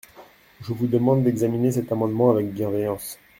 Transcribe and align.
Je 0.63 0.73
vous 0.73 0.87
demande 0.87 1.23
d’examiner 1.23 1.73
cet 1.73 1.91
amendement 1.91 2.31
avec 2.31 2.51
bienveillance. 2.51 3.19